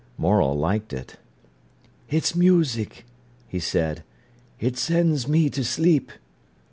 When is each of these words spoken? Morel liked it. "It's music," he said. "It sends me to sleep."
Morel 0.17 0.57
liked 0.57 0.93
it. 0.93 1.17
"It's 2.09 2.33
music," 2.33 3.05
he 3.47 3.59
said. 3.59 4.01
"It 4.59 4.75
sends 4.75 5.27
me 5.27 5.47
to 5.51 5.63
sleep." 5.63 6.11